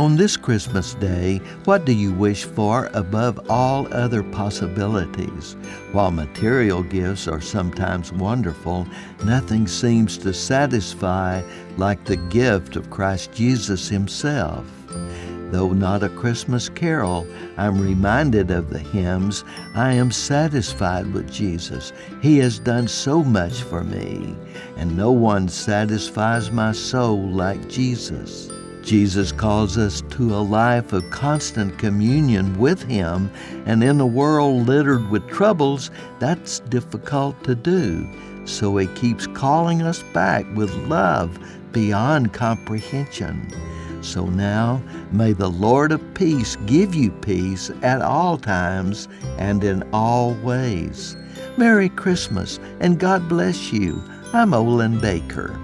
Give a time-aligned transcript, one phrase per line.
[0.00, 5.56] On this Christmas Day, what do you wish for above all other possibilities?
[5.92, 8.86] While material gifts are sometimes wonderful,
[9.26, 11.42] nothing seems to satisfy
[11.76, 14.64] like the gift of Christ Jesus Himself.
[15.50, 17.26] Though not a Christmas carol,
[17.58, 19.44] I'm reminded of the hymns,
[19.74, 21.92] I am satisfied with Jesus.
[22.22, 24.34] He has done so much for me,
[24.78, 28.50] and no one satisfies my soul like Jesus.
[28.82, 33.30] Jesus calls us to a life of constant communion with Him,
[33.66, 38.08] and in a world littered with troubles, that's difficult to do.
[38.46, 41.38] So He keeps calling us back with love
[41.72, 43.48] beyond comprehension.
[44.02, 49.82] So now, may the Lord of peace give you peace at all times and in
[49.92, 51.16] all ways.
[51.56, 54.02] Merry Christmas, and God bless you.
[54.32, 55.58] I'm Olin Baker.